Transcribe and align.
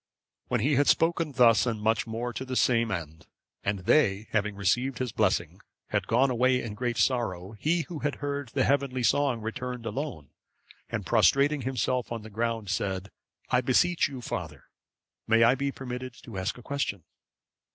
When 0.47 0.61
he 0.61 0.77
had 0.77 0.87
spoken 0.87 1.33
thus 1.33 1.67
much 1.67 2.05
and 2.05 2.11
more 2.11 2.33
to 2.33 2.43
the 2.43 2.55
same 2.55 2.89
end, 2.89 3.27
and 3.63 3.81
they, 3.81 4.27
having 4.31 4.55
received 4.55 4.97
his 4.97 5.11
blessing, 5.11 5.61
had 5.89 6.07
gone 6.07 6.31
away 6.31 6.59
in 6.59 6.73
great 6.73 6.97
sorrow, 6.97 7.51
he 7.51 7.81
who 7.81 7.99
had 7.99 8.15
heard 8.15 8.49
the 8.49 8.63
heavenly 8.63 9.03
song 9.03 9.41
returned 9.41 9.85
alone, 9.85 10.31
and 10.89 11.05
prostrating 11.05 11.61
himself 11.61 12.11
on 12.11 12.23
the 12.23 12.31
ground, 12.31 12.71
said, 12.71 13.11
"I 13.51 13.61
beseech 13.61 14.07
you, 14.07 14.21
father, 14.21 14.71
may 15.27 15.43
I 15.43 15.53
be 15.53 15.71
permitted 15.71 16.15
to 16.23 16.39
ask 16.39 16.57
a 16.57 16.63
question?" 16.63 17.03